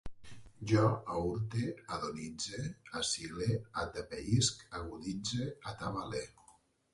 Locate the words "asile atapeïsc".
3.01-4.65